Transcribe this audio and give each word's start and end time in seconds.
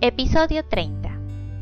Episodio 0.00 0.64
30. 0.64 1.10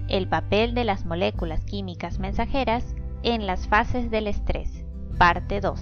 El 0.09 0.29
papel 0.29 0.75
de 0.75 0.85
las 0.85 1.07
moléculas 1.07 1.65
químicas 1.65 2.19
mensajeras 2.19 2.85
en 3.23 3.47
las 3.47 3.67
fases 3.67 4.11
del 4.11 4.27
estrés. 4.27 4.85
Parte 5.17 5.63
2. 5.63 5.81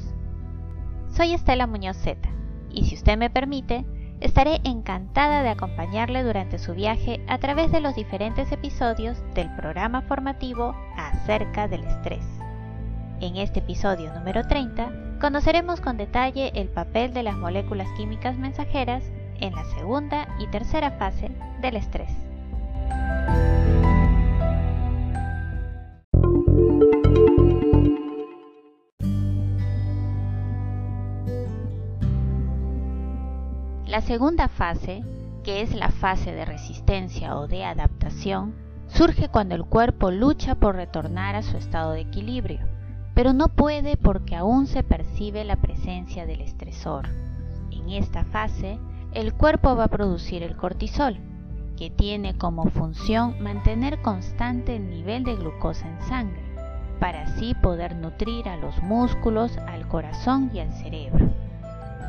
Soy 1.09 1.35
Estela 1.35 1.67
Muñoz 1.67 1.97
Z 1.97 2.17
y 2.71 2.85
si 2.85 2.95
usted 2.95 3.19
me 3.19 3.29
permite, 3.29 3.85
estaré 4.21 4.61
encantada 4.63 5.43
de 5.43 5.49
acompañarle 5.49 6.23
durante 6.23 6.61
su 6.61 6.75
viaje 6.75 7.25
a 7.27 7.39
través 7.39 7.73
de 7.73 7.81
los 7.81 7.97
diferentes 7.97 8.53
episodios 8.53 9.21
del 9.35 9.53
programa 9.57 10.03
formativo 10.03 10.77
acerca 10.97 11.67
del 11.67 11.83
estrés. 11.83 12.25
En 13.21 13.35
este 13.37 13.59
episodio 13.59 14.15
número 14.15 14.47
30 14.47 15.19
conoceremos 15.21 15.81
con 15.81 15.97
detalle 15.97 16.53
el 16.55 16.69
papel 16.69 17.15
de 17.15 17.25
las 17.25 17.37
moléculas 17.37 17.89
químicas 17.97 18.39
mensajeras 18.39 19.03
en 19.41 19.57
la 19.57 19.65
segunda 19.77 20.29
y 20.39 20.47
tercera 20.47 20.93
fase 20.93 21.33
del 21.61 21.75
estrés. 21.75 22.13
La 33.95 34.01
segunda 34.01 34.49
fase, 34.49 35.05
que 35.45 35.63
es 35.63 35.73
la 35.73 35.89
fase 35.89 36.33
de 36.33 36.45
resistencia 36.45 37.39
o 37.39 37.47
de 37.47 37.65
adaptación, 37.65 38.53
surge 38.89 39.29
cuando 39.29 39.55
el 39.55 39.65
cuerpo 39.65 40.11
lucha 40.11 40.57
por 40.57 40.75
retornar 40.75 41.37
a 41.37 41.43
su 41.43 41.57
estado 41.57 41.93
de 41.93 42.01
equilibrio, 42.01 42.59
pero 43.15 43.33
no 43.33 43.47
puede 43.47 43.97
porque 43.97 44.35
aún 44.35 44.67
se 44.67 44.83
percibe 44.83 45.45
la 45.45 45.55
presencia 45.55 46.27
del 46.27 46.41
estresor. 46.41 47.09
En 47.71 47.89
esta 47.91 48.25
fase, 48.25 48.81
el 49.13 49.33
cuerpo 49.33 49.77
va 49.77 49.85
a 49.85 49.89
producir 49.97 50.43
el 50.43 50.57
cortisol, 50.57 51.17
que 51.77 51.89
tiene 51.89 52.37
como 52.37 52.65
función 52.71 53.41
mantener 53.41 54.03
constante 54.03 54.75
el 54.75 54.91
nivel 54.91 55.23
de 55.23 55.37
glucosa 55.37 55.89
en 55.89 56.01
sangre, 56.09 56.43
para 56.99 57.23
así 57.23 57.55
poder 57.55 57.95
nutrir 57.95 58.49
a 58.49 58.57
los 58.57 58.77
músculos, 58.83 59.57
al 59.59 59.87
corazón 59.87 60.51
y 60.53 60.59
al 60.59 60.73
cerebro. 60.73 61.31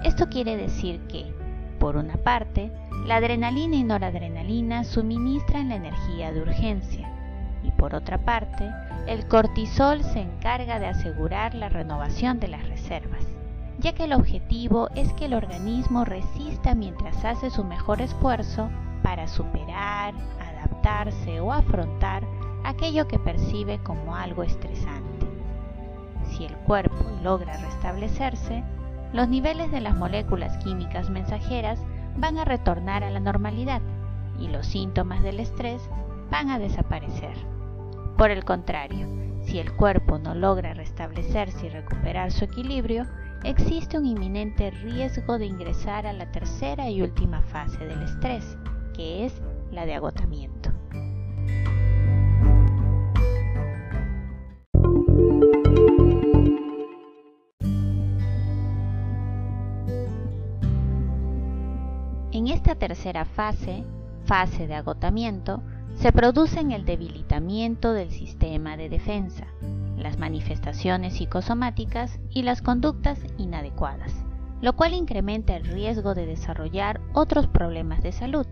Esto 0.04 0.30
quiere 0.30 0.58
decir 0.58 1.00
que, 1.02 1.45
por 1.86 1.98
una 1.98 2.16
parte, 2.16 2.72
la 3.06 3.18
adrenalina 3.18 3.76
y 3.76 3.84
noradrenalina 3.84 4.84
suministran 4.84 5.70
la 5.70 5.76
energía 5.76 6.32
de 6.32 6.42
urgencia, 6.42 7.08
y 7.62 7.70
por 7.70 7.94
otra 7.94 8.18
parte, 8.18 8.68
el 9.06 9.28
cortisol 9.28 10.04
se 10.04 10.22
encarga 10.22 10.80
de 10.80 10.88
asegurar 10.88 11.54
la 11.54 11.70
renovación 11.70 12.40
de 12.40 12.48
las 12.48 12.68
reservas, 12.68 13.24
ya 13.78 13.94
que 13.94 14.06
el 14.06 14.14
objetivo 14.14 14.90
es 14.96 15.14
que 15.14 15.26
el 15.26 15.36
organismo 15.36 16.06
resista 16.06 16.74
mientras 16.74 17.24
hace 17.24 17.52
su 17.52 17.64
mejor 17.64 18.02
esfuerzo 18.02 18.68
para 19.04 19.28
superar, 19.28 20.16
adaptarse 20.42 21.40
o 21.40 21.54
afrontar 21.54 22.24
aquello 22.64 23.08
que 23.08 23.20
percibe 23.20 23.78
como 23.84 24.16
algo 24.16 24.42
estresante. 24.42 25.28
Si 26.32 26.46
el 26.46 26.56
cuerpo 26.56 27.06
logra 27.22 27.58
restablecerse, 27.58 28.64
los 29.16 29.30
niveles 29.30 29.72
de 29.72 29.80
las 29.80 29.96
moléculas 29.96 30.58
químicas 30.58 31.10
mensajeras 31.10 31.80
van 32.18 32.38
a 32.38 32.44
retornar 32.44 33.02
a 33.02 33.10
la 33.10 33.22
normalidad 33.22 33.82
y 34.42 34.50
los 34.50 34.68
síntomas 34.68 35.24
del 35.24 35.40
estrés 35.40 35.90
van 36.30 36.50
a 36.50 36.60
desaparecer. 36.60 37.38
Por 38.18 38.30
el 38.30 38.44
contrario, 38.44 39.08
si 39.42 39.60
el 39.60 39.74
cuerpo 39.74 40.18
no 40.18 40.36
logra 40.36 40.74
restablecerse 40.74 41.68
y 41.68 41.70
recuperar 41.70 42.34
su 42.34 42.44
equilibrio, 42.44 43.06
existe 43.46 43.98
un 43.98 44.06
inminente 44.06 44.70
riesgo 44.72 45.38
de 45.38 45.46
ingresar 45.46 46.06
a 46.06 46.12
la 46.12 46.30
tercera 46.34 46.90
y 46.90 47.02
última 47.02 47.42
fase 47.42 47.86
del 47.86 48.02
estrés, 48.02 48.58
que 48.94 49.26
es 49.26 49.42
la 49.72 49.86
de 49.86 49.96
agotamiento. 49.96 50.72
Tercera 62.88 63.26
fase, 63.26 63.84
fase 64.26 64.68
de 64.68 64.76
agotamiento, 64.76 65.64
se 65.96 66.12
producen 66.12 66.72
el 66.72 66.86
debilitamiento 66.86 67.94
del 67.94 68.12
sistema 68.12 68.78
de 68.78 68.90
defensa, 68.90 69.48
las 69.98 70.20
manifestaciones 70.20 71.16
psicosomáticas 71.16 72.20
y 72.30 72.44
las 72.44 72.62
conductas 72.62 73.20
inadecuadas, 73.40 74.14
lo 74.62 74.74
cual 74.74 74.94
incrementa 74.94 75.56
el 75.56 75.66
riesgo 75.66 76.14
de 76.14 76.28
desarrollar 76.28 77.02
otros 77.14 77.48
problemas 77.48 78.04
de 78.04 78.12
salud, 78.12 78.46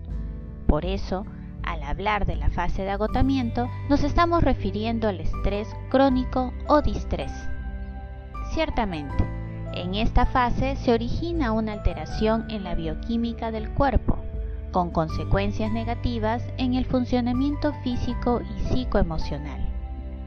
por 0.65 0.83
eso, 0.83 1.27
al 1.61 1.83
hablar 1.83 2.25
de 2.25 2.35
la 2.35 2.50
fase 2.50 2.81
de 2.81 2.89
agotamiento, 2.89 3.69
nos 3.88 4.03
estamos 4.03 4.44
refiriendo 4.44 5.09
al 5.09 5.19
estrés 5.19 5.67
crónico 5.91 6.51
o 6.67 6.81
distrés. 6.81 7.31
Ciertamente, 8.51 9.23
en 9.75 9.95
esta 9.95 10.27
fase 10.27 10.75
se 10.75 10.94
origina 10.94 11.51
una 11.51 11.73
alteración 11.73 12.45
en 12.50 12.63
la 12.63 12.75
bioquímica 12.75 13.50
del 13.50 13.71
cuerpo, 13.71 14.12
con 14.73 14.91
consecuencias 14.91 15.72
negativas 15.72 16.44
en 16.57 16.73
el 16.73 16.84
funcionamiento 16.84 17.72
físico 17.84 18.41
y 18.41 18.59
psicoemocional. 18.67 19.61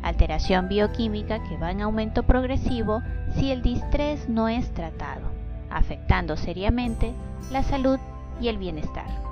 Alteración 0.02 0.68
bioquímica 0.68 1.42
que 1.42 1.58
va 1.58 1.72
en 1.72 1.82
aumento 1.82 2.22
progresivo 2.22 3.02
si 3.34 3.50
el 3.50 3.60
distrés 3.60 4.26
no 4.30 4.48
es 4.48 4.72
tratado, 4.72 5.28
afectando 5.68 6.38
seriamente 6.38 7.12
la 7.50 7.62
salud 7.62 7.98
y 8.40 8.48
el 8.48 8.56
bienestar. 8.56 9.26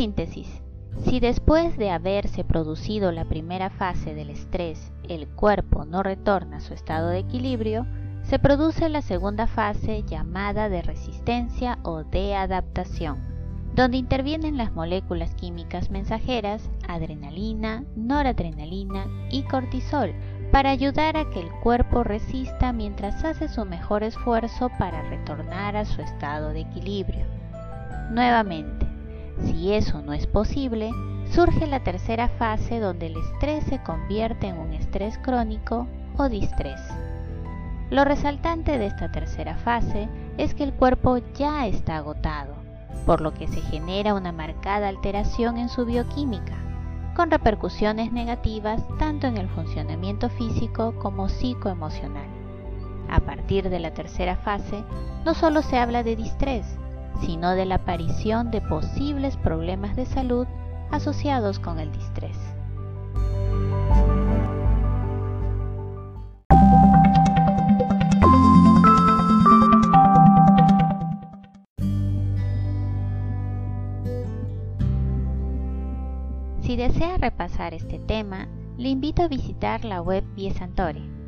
síntesis, 0.00 0.48
si 1.04 1.20
después 1.20 1.76
de 1.78 1.90
haberse 1.90 2.44
producido 2.44 3.10
la 3.12 3.24
primera 3.24 3.70
fase 3.70 4.14
del 4.14 4.30
estrés 4.30 4.92
el 5.08 5.26
cuerpo 5.28 5.84
no 5.84 6.02
retorna 6.02 6.58
a 6.58 6.60
su 6.60 6.74
estado 6.74 7.08
de 7.08 7.18
equilibrio, 7.18 7.86
se 8.22 8.38
produce 8.38 8.88
la 8.88 9.02
segunda 9.02 9.46
fase 9.46 10.04
llamada 10.04 10.68
de 10.68 10.82
resistencia 10.82 11.78
o 11.82 12.04
de 12.04 12.36
adaptación, 12.36 13.18
donde 13.74 13.96
intervienen 13.96 14.56
las 14.56 14.72
moléculas 14.72 15.34
químicas 15.34 15.90
mensajeras 15.90 16.70
adrenalina, 16.86 17.84
noradrenalina 17.96 19.06
y 19.30 19.42
cortisol 19.44 20.14
para 20.52 20.70
ayudar 20.70 21.16
a 21.16 21.30
que 21.30 21.40
el 21.40 21.50
cuerpo 21.62 22.02
resista 22.02 22.72
mientras 22.72 23.24
hace 23.24 23.48
su 23.48 23.64
mejor 23.64 24.02
esfuerzo 24.02 24.70
para 24.78 25.02
retornar 25.08 25.76
a 25.76 25.84
su 25.84 26.02
estado 26.02 26.50
de 26.50 26.60
equilibrio. 26.60 27.24
Nuevamente, 28.10 28.89
si 29.44 29.72
eso 29.72 30.02
no 30.02 30.12
es 30.12 30.26
posible, 30.26 30.90
surge 31.30 31.66
la 31.66 31.80
tercera 31.80 32.28
fase 32.28 32.80
donde 32.80 33.06
el 33.06 33.16
estrés 33.16 33.64
se 33.64 33.82
convierte 33.82 34.48
en 34.48 34.58
un 34.58 34.72
estrés 34.72 35.18
crónico 35.18 35.86
o 36.16 36.28
distrés. 36.28 36.80
Lo 37.90 38.04
resaltante 38.04 38.78
de 38.78 38.86
esta 38.86 39.10
tercera 39.10 39.56
fase 39.56 40.08
es 40.38 40.54
que 40.54 40.64
el 40.64 40.72
cuerpo 40.72 41.18
ya 41.34 41.66
está 41.66 41.96
agotado, 41.96 42.54
por 43.06 43.20
lo 43.20 43.34
que 43.34 43.48
se 43.48 43.60
genera 43.60 44.14
una 44.14 44.32
marcada 44.32 44.88
alteración 44.88 45.56
en 45.56 45.68
su 45.68 45.84
bioquímica, 45.84 46.56
con 47.16 47.30
repercusiones 47.30 48.12
negativas 48.12 48.82
tanto 48.98 49.26
en 49.26 49.36
el 49.36 49.48
funcionamiento 49.48 50.30
físico 50.30 50.94
como 51.00 51.28
psicoemocional. 51.28 52.28
A 53.08 53.20
partir 53.20 53.68
de 53.70 53.80
la 53.80 53.92
tercera 53.92 54.36
fase, 54.36 54.84
no 55.24 55.34
solo 55.34 55.62
se 55.62 55.78
habla 55.78 56.04
de 56.04 56.14
distrés, 56.14 56.78
sino 57.20 57.50
de 57.52 57.66
la 57.66 57.76
aparición 57.76 58.50
de 58.50 58.60
posibles 58.60 59.36
problemas 59.36 59.96
de 59.96 60.06
salud 60.06 60.46
asociados 60.90 61.58
con 61.58 61.78
el 61.78 61.92
distrés. 61.92 62.36
Si 76.60 76.76
desea 76.76 77.18
repasar 77.18 77.74
este 77.74 77.98
tema, 77.98 78.48
le 78.78 78.90
invito 78.90 79.22
a 79.22 79.28
visitar 79.28 79.84
la 79.84 80.00
web 80.00 80.24
Biesantore. 80.34 81.19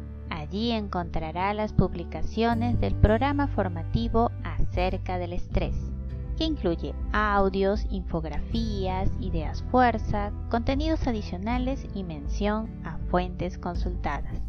Allí 0.53 0.73
encontrará 0.73 1.55
las 1.55 1.73
publicaciones 1.73 2.79
del 2.79 2.95
programa 2.95 3.49
formativo 3.49 4.31
acerca 4.45 5.17
del 5.17 5.33
estrés, 5.33 5.75
que 6.37 6.45
incluye 6.45 6.95
audios, 7.11 7.87
infografías, 7.89 9.09
ideas 9.19 9.65
fuerza, 9.71 10.31
contenidos 10.51 11.07
adicionales 11.07 11.87
y 11.95 12.05
mención 12.05 12.69
a 12.85 12.99
fuentes 13.11 13.57
consultadas. 13.57 14.43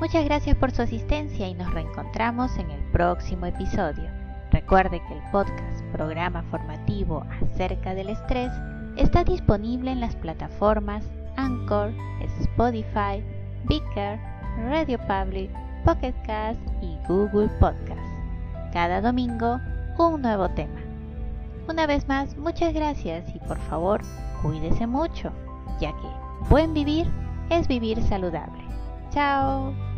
Muchas 0.00 0.24
gracias 0.24 0.56
por 0.56 0.70
su 0.70 0.80
asistencia 0.80 1.46
y 1.46 1.52
nos 1.52 1.70
reencontramos 1.74 2.56
en 2.56 2.70
el 2.70 2.82
próximo 2.90 3.44
episodio. 3.44 4.08
Recuerde 4.50 5.02
que 5.06 5.12
el 5.12 5.30
podcast 5.30 5.82
Programa 5.92 6.42
Formativo 6.44 7.22
acerca 7.42 7.94
del 7.94 8.08
estrés 8.08 8.50
está 8.96 9.24
disponible 9.24 9.90
en 9.90 10.00
las 10.00 10.16
plataformas 10.16 11.04
Anchor, 11.36 11.92
Spotify, 12.22 13.22
Beaker, 13.66 14.33
Radio 14.56 14.98
Public, 14.98 15.50
Pocket 15.84 16.14
Cast 16.26 16.60
y 16.80 16.96
Google 17.06 17.48
Podcast. 17.60 18.00
Cada 18.72 19.00
domingo 19.00 19.60
un 19.98 20.22
nuevo 20.22 20.48
tema. 20.50 20.80
Una 21.68 21.86
vez 21.86 22.06
más, 22.08 22.36
muchas 22.36 22.74
gracias 22.74 23.34
y 23.34 23.38
por 23.40 23.58
favor, 23.58 24.00
cuídese 24.42 24.86
mucho, 24.86 25.32
ya 25.80 25.90
que 25.90 26.48
buen 26.50 26.74
vivir 26.74 27.06
es 27.50 27.66
vivir 27.68 28.02
saludable. 28.02 28.62
Chao. 29.10 29.93